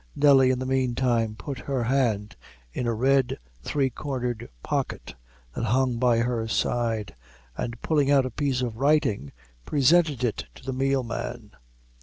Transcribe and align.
Nelly, 0.15 0.49
in 0.49 0.57
the 0.57 0.65
meantime, 0.65 1.35
put 1.37 1.59
her 1.59 1.83
hand 1.83 2.35
in 2.73 2.87
a 2.87 2.93
red, 2.95 3.37
three 3.61 3.91
cornered 3.91 4.49
pocket 4.63 5.13
that 5.53 5.65
hung 5.65 5.99
by 5.99 6.17
her 6.17 6.47
side, 6.47 7.15
and 7.55 7.79
pulling 7.83 8.09
out 8.09 8.25
a 8.25 8.31
piece 8.31 8.63
of 8.63 8.77
writing, 8.79 9.31
presented 9.63 10.23
it 10.23 10.45
to 10.55 10.63
the 10.65 10.73
meal 10.73 11.03
man. 11.03 11.51